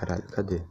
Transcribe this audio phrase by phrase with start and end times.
[0.00, 0.62] Caralho, cadê?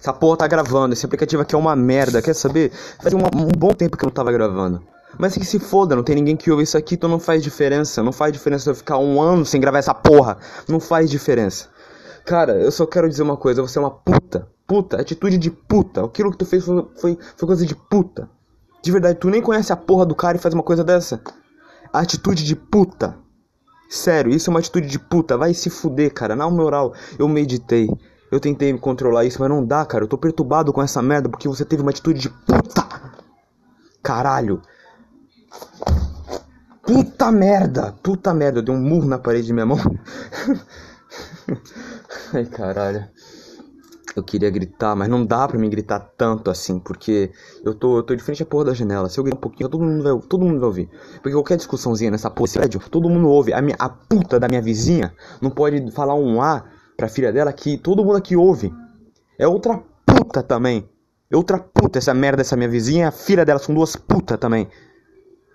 [0.00, 0.92] Essa porra tá gravando.
[0.92, 2.20] Esse aplicativo aqui é uma merda.
[2.20, 2.72] Quer saber?
[3.00, 4.82] Faz um, um bom tempo que eu não tava gravando.
[5.16, 8.02] Mas que se foda, não tem ninguém que ouve isso aqui, então não faz diferença.
[8.02, 10.36] Não faz diferença eu ficar um ano sem gravar essa porra.
[10.68, 11.68] Não faz diferença.
[12.24, 14.48] Cara, eu só quero dizer uma coisa, você é uma puta.
[14.66, 16.04] Puta, atitude de puta.
[16.04, 18.28] Aquilo que tu fez foi, foi, foi coisa de puta.
[18.82, 21.20] De verdade, tu nem conhece a porra do cara e faz uma coisa dessa.
[21.92, 23.16] Atitude de puta.
[23.88, 25.36] Sério, isso é uma atitude de puta.
[25.36, 26.34] Vai se fuder, cara.
[26.34, 27.88] Na moral, eu meditei.
[28.30, 30.04] Eu tentei me controlar isso, mas não dá, cara.
[30.04, 32.86] Eu tô perturbado com essa merda porque você teve uma atitude de puta.
[34.02, 34.60] Caralho.
[36.82, 37.94] Puta merda.
[38.02, 38.58] Puta merda.
[38.58, 39.78] Eu dei um murro na parede de minha mão.
[42.32, 43.08] Ai, caralho.
[44.16, 47.30] Eu queria gritar, mas não dá pra me gritar tanto assim, porque
[47.62, 49.10] eu tô, eu tô de frente à porra da janela.
[49.10, 50.90] Se eu gritar um pouquinho, todo mundo vai, todo mundo vai ouvir.
[51.16, 53.52] Porque qualquer discussãozinha nessa porra, prédio, todo mundo ouve.
[53.52, 56.64] A, minha, a puta da minha vizinha não pode falar um A
[56.96, 58.72] pra filha dela que todo mundo aqui ouve.
[59.38, 60.88] É outra puta também.
[61.30, 63.08] É outra puta essa merda dessa minha vizinha.
[63.08, 64.66] A filha dela são duas putas também.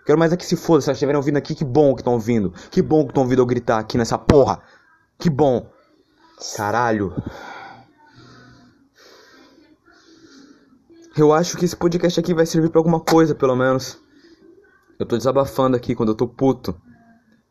[0.05, 2.13] Quero mais é que se foda, se elas estiverem ouvindo aqui, que bom que estão
[2.13, 2.53] ouvindo.
[2.69, 4.61] Que bom que estão ouvindo eu gritar aqui nessa porra.
[5.17, 5.67] Que bom.
[6.55, 7.13] Caralho.
[11.17, 13.99] Eu acho que esse podcast aqui vai servir para alguma coisa, pelo menos.
[14.97, 16.73] Eu tô desabafando aqui quando eu tô puto.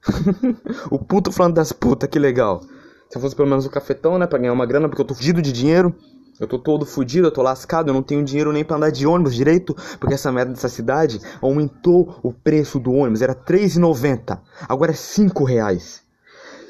[0.91, 2.63] o puto falando das putas, que legal.
[3.11, 5.15] Se eu fosse pelo menos o cafetão, né, pra ganhar uma grana, porque eu tô
[5.15, 5.95] fudido de dinheiro.
[6.39, 9.07] Eu tô todo fudido, eu tô lascado, eu não tenho dinheiro nem pra andar de
[9.07, 14.93] ônibus direito, porque essa merda dessa cidade aumentou o preço do ônibus, era R$3,90, agora
[14.93, 16.01] é 5,00 reais.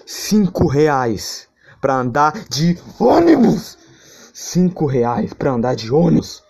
[0.05, 1.47] 5 reais
[1.81, 3.79] pra andar de ônibus!
[4.35, 6.43] 5 reais pra andar de ônibus!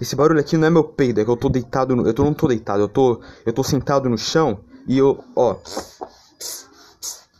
[0.00, 2.06] Esse barulho aqui não é meu peido, é que eu tô deitado no.
[2.06, 3.20] Eu tô, não tô deitado, eu tô.
[3.44, 5.22] Eu tô sentado no chão e eu.
[5.36, 5.56] Ó.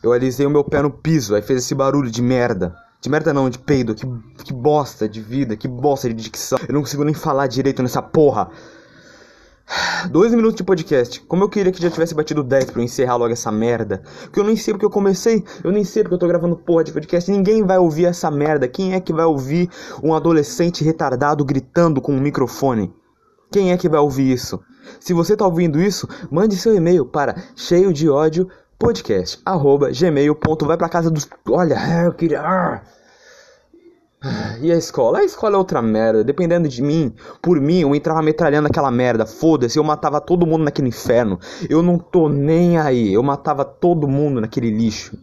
[0.03, 2.75] Eu alisei o meu pé no piso, aí fez esse barulho de merda.
[2.99, 3.95] De merda não, de peido.
[3.95, 4.05] Que,
[4.43, 6.59] que bosta de vida, que bosta de dicção.
[6.67, 8.49] Eu não consigo nem falar direito nessa porra.
[10.09, 11.21] Dois minutos de podcast.
[11.21, 14.01] Como eu queria que já tivesse batido 10 pra eu encerrar logo essa merda.
[14.23, 15.43] Porque eu nem sei porque eu comecei.
[15.63, 17.31] Eu nem sei porque eu tô gravando porra de podcast.
[17.31, 18.67] Ninguém vai ouvir essa merda.
[18.67, 19.69] Quem é que vai ouvir
[20.03, 22.93] um adolescente retardado gritando com um microfone?
[23.51, 24.59] Quem é que vai ouvir isso?
[24.99, 30.65] Se você tá ouvindo isso, mande seu e-mail para cheio de ódio podcast arroba gmail.com.
[30.65, 31.29] Vai pra casa dos.
[31.47, 32.81] Olha, eu queria.
[34.61, 35.19] E a escola?
[35.19, 36.23] A escola é outra merda.
[36.23, 39.25] Dependendo de mim, por mim, eu entrava metralhando aquela merda.
[39.25, 41.39] Foda-se, eu matava todo mundo naquele inferno.
[41.67, 43.11] Eu não tô nem aí.
[43.11, 45.17] Eu matava todo mundo naquele lixo.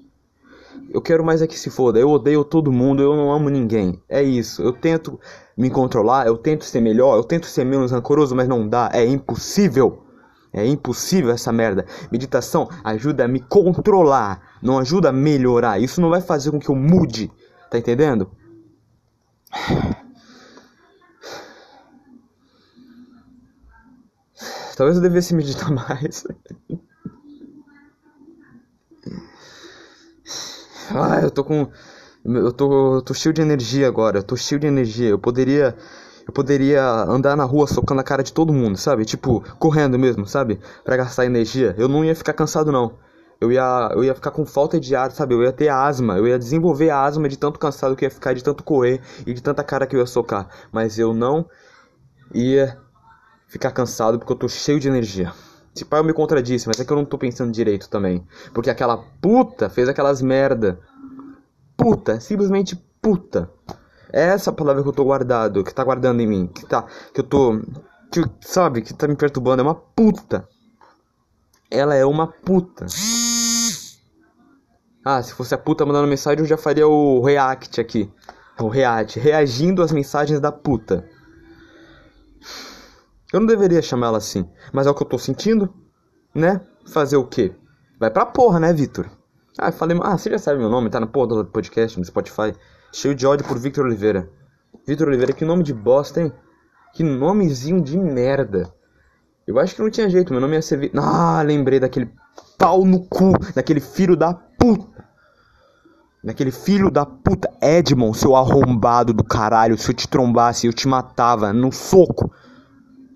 [0.91, 1.99] Eu quero mais é que se foda.
[1.99, 4.03] Eu odeio todo mundo, eu não amo ninguém.
[4.09, 4.63] É isso.
[4.63, 5.21] Eu tento
[5.57, 8.91] me controlar, eu tento ser melhor, eu tento ser menos rancoroso, mas não dá.
[8.93, 10.03] É impossível.
[10.53, 11.85] É impossível essa merda.
[12.11, 15.79] Meditação ajuda a me controlar, não ajuda a melhorar.
[15.79, 17.31] Isso não vai fazer com que eu mude.
[17.71, 18.29] Tá entendendo?
[24.77, 26.25] Talvez eu devesse meditar mais.
[30.91, 31.69] Ah, eu tô com.
[32.25, 34.19] Eu tô, tô cheio de energia agora.
[34.19, 35.09] Eu tô cheio de energia.
[35.09, 35.77] Eu poderia.
[36.27, 39.05] Eu poderia andar na rua socando a cara de todo mundo, sabe?
[39.05, 40.61] Tipo, correndo mesmo, sabe?
[40.85, 41.75] Pra gastar energia.
[41.79, 43.08] Eu não ia ficar cansado, não
[43.41, 45.35] eu ia, eu ia ficar com falta de ar, sabe?
[45.35, 48.35] Eu ia ter asma, eu ia desenvolver asma de tanto cansado que eu ia ficar,
[48.35, 50.49] de tanto correr e de tanta cara que eu ia socar.
[50.73, 51.49] Mas eu não
[52.35, 52.79] ia
[53.47, 55.33] ficar cansado porque eu tô cheio de energia.
[55.75, 58.27] Se pai eu me contradisse, mas é que eu não tô pensando direito também.
[58.53, 60.81] Porque aquela puta fez aquelas merda.
[61.77, 63.49] Puta, simplesmente puta.
[64.13, 66.85] É essa palavra que eu tô guardado, que tá guardando em mim, que tá,
[67.15, 67.61] que eu tô,
[68.11, 70.49] que, sabe, que tá me perturbando, é uma puta.
[71.71, 72.87] Ela é uma puta.
[75.11, 78.13] Ah, se fosse a puta mandando mensagem, eu já faria o react aqui.
[78.61, 81.09] O react, reagindo às mensagens da puta.
[83.33, 85.73] Eu não deveria chamar ela assim, mas é o que eu tô sentindo,
[86.35, 86.61] né?
[86.93, 87.55] Fazer o quê?
[87.99, 89.07] Vai pra porra, né, Vitor?
[89.59, 92.53] Ah, falei, ah, você já sabe meu nome, tá na porra do podcast, no Spotify.
[92.93, 94.29] Cheio de ódio por Victor Oliveira.
[94.87, 96.31] Victor Oliveira, que nome de bosta, hein?
[96.93, 98.71] Que nomezinho de merda.
[99.47, 100.91] Eu acho que não tinha jeito, meu nome ia ser.
[100.95, 102.13] Ah, lembrei daquele
[102.59, 105.07] pau no cu, daquele filho da puta.
[106.23, 107.49] Daquele filho da puta.
[107.63, 109.79] Edmond, seu arrombado do caralho.
[109.79, 112.31] Se eu te trombasse, eu te matava no soco.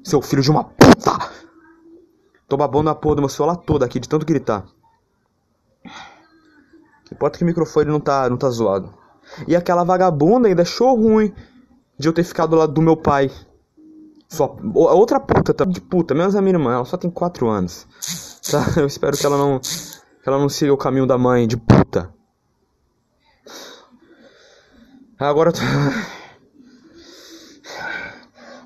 [0.05, 1.19] Seu filho de uma puta.
[2.49, 4.65] Tô babando a porra do meu celular toda aqui, de tanto gritar.
[7.11, 8.95] Importa que o microfone não tá, não tá zoado.
[9.47, 11.33] E aquela vagabunda ainda achou ruim
[11.99, 13.31] de eu ter ficado do lado do meu pai.
[14.29, 17.87] Sua, outra puta, tá de puta, menos a minha irmã, ela só tem 4 anos.
[18.50, 18.65] Tá?
[18.81, 19.61] Eu espero que ela não.
[19.61, 22.12] Que ela não siga o caminho da mãe, de puta.
[25.19, 25.61] Agora eu tô...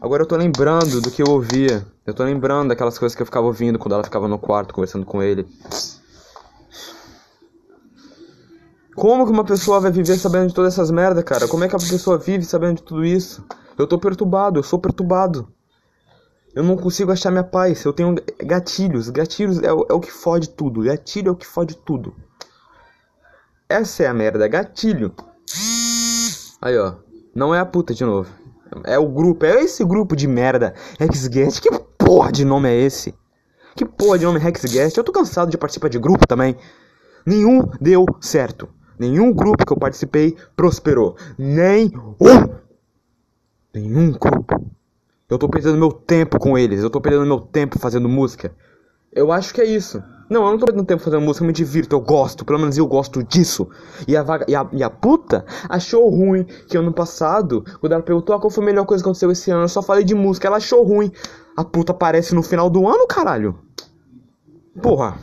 [0.00, 1.86] Agora eu tô lembrando do que eu ouvia.
[2.06, 5.04] Eu tô lembrando daquelas coisas que eu ficava ouvindo quando ela ficava no quarto conversando
[5.04, 5.46] com ele.
[8.94, 11.48] Como que uma pessoa vai viver sabendo de todas essas merdas, cara?
[11.48, 13.44] Como é que a pessoa vive sabendo de tudo isso?
[13.76, 15.52] Eu tô perturbado, eu sou perturbado.
[16.56, 17.84] Eu não consigo achar minha paz.
[17.84, 19.10] Eu tenho gatilhos.
[19.10, 20.84] Gatilhos é o, é o que fode tudo.
[20.84, 22.16] Gatilho é o que fode tudo.
[23.68, 24.48] Essa é a merda.
[24.48, 25.12] Gatilho.
[26.62, 26.94] Aí, ó.
[27.34, 28.30] Não é a puta de novo.
[28.84, 29.44] É o grupo.
[29.44, 30.72] É esse grupo de merda.
[30.98, 31.60] Hexguest.
[31.60, 33.14] Que porra de nome é esse?
[33.74, 34.96] Que porra de nome é Hexguest?
[34.96, 36.56] Eu tô cansado de participar de grupo também.
[37.26, 38.66] Nenhum deu certo.
[38.98, 41.18] Nenhum grupo que eu participei prosperou.
[41.36, 42.56] Nem um.
[43.74, 44.74] Nenhum grupo.
[45.28, 46.82] Eu tô perdendo meu tempo com eles.
[46.82, 48.54] Eu tô perdendo meu tempo fazendo música.
[49.12, 50.02] Eu acho que é isso.
[50.28, 52.76] Não, eu não tô perdendo tempo fazendo música, eu me divirto, eu gosto, pelo menos
[52.76, 53.68] eu gosto disso.
[54.08, 58.02] E a, vaga, e a, e a puta achou ruim que ano passado, quando ela
[58.02, 60.14] perguntou ah, qual foi a melhor coisa que aconteceu esse ano, eu só falei de
[60.14, 61.12] música, ela achou ruim.
[61.56, 63.56] A puta aparece no final do ano, caralho.
[64.82, 65.16] Porra.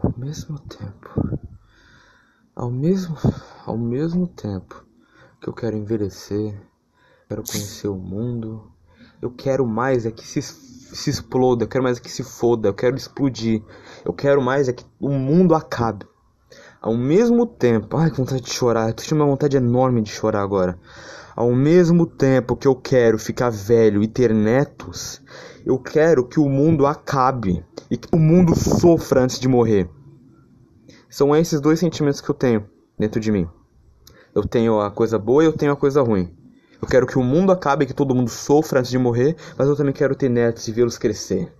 [0.00, 1.38] Ao mesmo tempo,
[2.56, 3.14] ao mesmo,
[3.66, 4.86] ao mesmo tempo
[5.40, 6.58] que eu quero envelhecer,
[7.28, 8.72] quero conhecer o mundo,
[9.20, 12.68] eu quero mais é que se, se exploda, eu quero mais é que se foda,
[12.68, 13.62] eu quero explodir,
[14.04, 16.06] eu quero mais é que o mundo acabe.
[16.80, 20.42] Ao mesmo tempo, ai que vontade de chorar, eu tô uma vontade enorme de chorar
[20.42, 20.78] agora.
[21.34, 25.22] Ao mesmo tempo que eu quero ficar velho e ter netos,
[25.64, 29.88] eu quero que o mundo acabe e que o mundo sofra antes de morrer.
[31.08, 32.66] São esses dois sentimentos que eu tenho
[32.98, 33.48] dentro de mim.
[34.34, 36.34] Eu tenho a coisa boa e eu tenho a coisa ruim.
[36.80, 39.68] Eu quero que o mundo acabe e que todo mundo sofra antes de morrer, mas
[39.68, 41.50] eu também quero ter netos e vê-los crescer.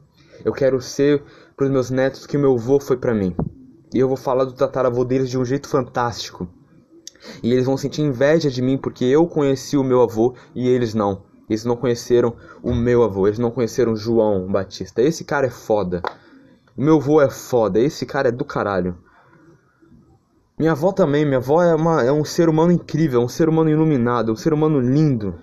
[0.44, 1.22] Eu quero ser
[1.56, 3.34] para os meus netos que meu avô foi para mim.
[3.94, 6.48] E eu vou falar do tataravô deles de um jeito fantástico.
[7.42, 10.94] E eles vão sentir inveja de mim porque eu conheci o meu avô e eles
[10.94, 11.22] não.
[11.48, 15.02] Eles não conheceram o meu avô, eles não conheceram João Batista.
[15.02, 16.02] Esse cara é foda.
[16.76, 18.96] O meu avô é foda, esse cara é do caralho.
[20.58, 23.68] Minha avó também, minha avó é, uma, é um ser humano incrível, um ser humano
[23.68, 25.38] iluminado, um ser humano lindo.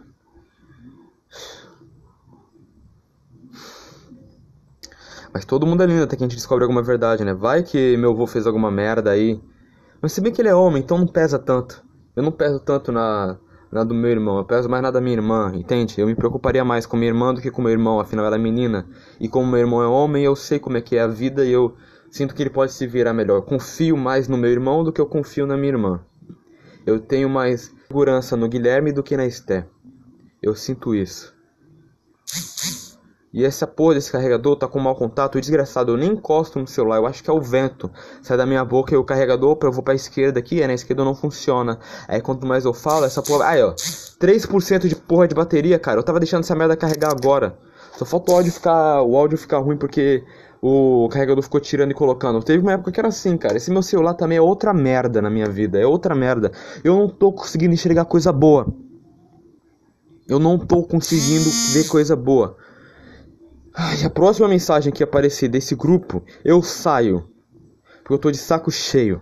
[5.34, 7.34] Mas todo mundo é lindo até que a gente descobre alguma verdade, né?
[7.34, 9.40] Vai que meu avô fez alguma merda aí.
[10.02, 11.84] Mas se bem que ele é homem, então não pesa tanto.
[12.16, 13.38] Eu não peso tanto na,
[13.72, 16.00] na do meu irmão, eu peso mais na da minha irmã, entende?
[16.00, 18.40] Eu me preocuparia mais com minha irmã do que com meu irmão, afinal ela é
[18.40, 18.88] menina.
[19.20, 21.52] E como meu irmão é homem, eu sei como é que é a vida e
[21.52, 21.76] eu
[22.10, 23.38] sinto que ele pode se virar melhor.
[23.38, 26.02] Eu confio mais no meu irmão do que eu confio na minha irmã.
[26.86, 29.68] Eu tenho mais segurança no Guilherme do que na Esté.
[30.42, 31.34] Eu sinto isso.
[33.32, 36.98] E essa porra desse carregador tá com mau contato, desgraçado, eu nem encosto no celular,
[36.98, 37.90] eu acho que é o vento.
[38.24, 41.04] Sai da minha boca e o carregador, eu vou pra esquerda aqui, é na esquerda
[41.06, 41.78] não funciona.
[42.08, 43.46] Aí quanto mais eu falo, essa porra.
[43.46, 46.00] Aí ó, 3% de porra de bateria, cara.
[46.00, 47.56] Eu tava deixando essa merda carregar agora.
[47.98, 49.02] Só falta o áudio ficar.
[49.04, 50.24] O áudio ficar ruim porque
[50.62, 52.42] o carregador ficou tirando e colocando.
[52.42, 53.58] Teve uma época que era assim, cara.
[53.58, 55.80] Esse meu celular também é outra merda na minha vida.
[55.80, 56.52] É outra merda.
[56.84, 58.68] Eu não tô conseguindo enxergar coisa boa.
[60.28, 62.56] Eu não tô conseguindo ver coisa boa.
[63.82, 67.30] Ai, a próxima mensagem que aparecer desse grupo, eu saio.
[68.00, 69.22] Porque eu tô de saco cheio.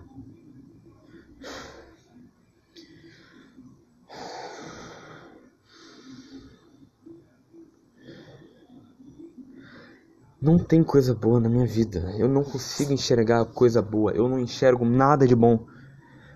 [10.42, 12.12] Não tem coisa boa na minha vida.
[12.18, 14.10] Eu não consigo enxergar coisa boa.
[14.10, 15.68] Eu não enxergo nada de bom.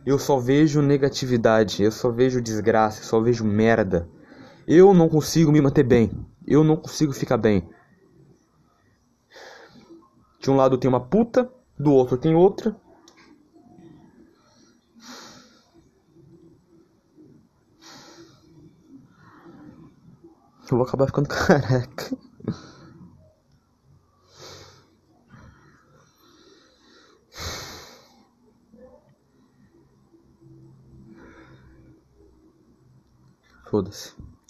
[0.06, 1.82] Eu só vejo negatividade.
[1.82, 3.00] Eu só vejo desgraça.
[3.00, 4.08] Eu só vejo merda.
[4.64, 6.24] Eu não consigo me manter bem.
[6.46, 7.68] Eu não consigo ficar bem.
[10.42, 12.74] De um lado tem uma puta, do outro tem outra.
[20.68, 22.18] Eu vou acabar ficando careca.
[33.70, 34.31] Foda-se.